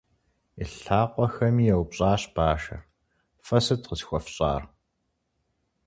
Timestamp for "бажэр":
2.35-2.81